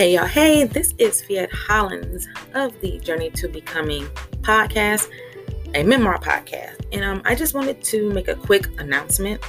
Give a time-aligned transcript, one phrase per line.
[0.00, 4.06] Hey y'all, hey, this is Phette Hollins of the Journey to Becoming
[4.40, 5.10] podcast,
[5.74, 6.86] a memoir podcast.
[6.90, 9.42] And um, I just wanted to make a quick announcement.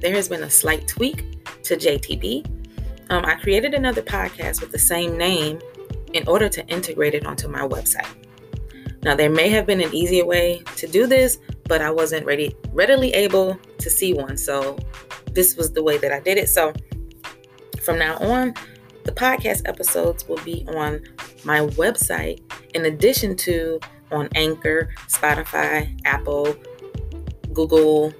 [0.00, 2.46] There has been a slight tweak to JTB.
[3.10, 5.60] Um, I created another podcast with the same name
[6.12, 8.06] in order to integrate it onto my website.
[9.02, 12.54] Now, there may have been an easier way to do this, but I wasn't ready,
[12.72, 14.36] readily able to see one.
[14.36, 14.78] So,
[15.32, 16.48] this was the way that I did it.
[16.48, 16.72] So,
[17.82, 18.54] from now on,
[19.10, 21.00] the podcast episodes will be on
[21.44, 22.40] my website
[22.74, 23.80] in addition to
[24.12, 26.54] on Anchor, Spotify, Apple,
[27.52, 28.12] Google,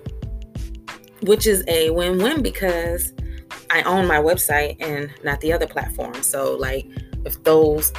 [1.23, 3.13] which is a win win because
[3.71, 6.23] I own my website and not the other platform.
[6.23, 6.87] So, like,
[7.25, 7.93] if those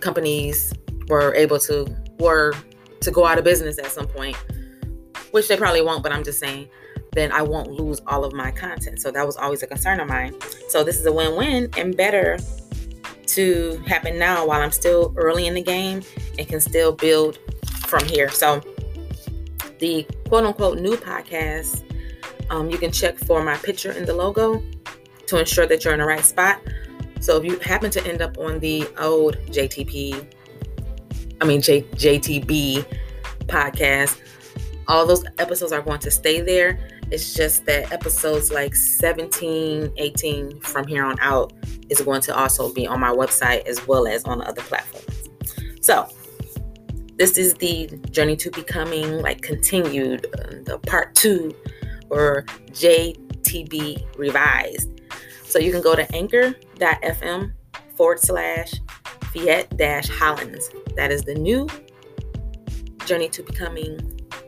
[0.00, 0.72] companies
[1.08, 1.86] were able to
[2.18, 2.52] were
[3.00, 4.36] to go out of business at some point,
[5.30, 6.68] which they probably won't, but I'm just saying,
[7.12, 9.00] then I won't lose all of my content.
[9.00, 10.34] So that was always a concern of mine.
[10.68, 12.38] So this is a win-win and better
[13.26, 16.02] to happen now while I'm still early in the game
[16.38, 17.38] and can still build
[17.86, 18.30] from here.
[18.30, 18.62] So
[19.78, 21.82] the quote unquote new podcast,
[22.50, 24.62] um, you can check for my picture in the logo
[25.26, 26.60] to ensure that you're in the right spot.
[27.20, 30.26] So if you happen to end up on the old JTP,
[31.40, 32.84] I mean J- JTB
[33.46, 34.20] podcast,
[34.88, 36.78] all those episodes are going to stay there.
[37.12, 41.52] It's just that episodes like 17, 18 from here on out
[41.90, 45.28] is going to also be on my website as well as on other platforms.
[45.82, 46.08] So,
[47.18, 51.54] this is the journey to becoming like continued, uh, the part two
[52.08, 55.02] or JTB revised.
[55.44, 57.52] So, you can go to anchor.fm
[57.94, 58.72] forward slash
[59.34, 60.70] Phette dash Hollins.
[60.96, 61.68] That is the new
[63.04, 63.98] Journey to Becoming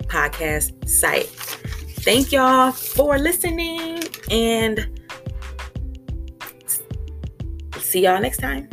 [0.07, 1.29] podcast site.
[2.05, 5.01] Thank y'all for listening and
[7.79, 8.69] see y'all next time.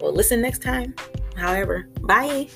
[0.00, 0.92] Or listen next time.
[1.36, 2.48] However, bye.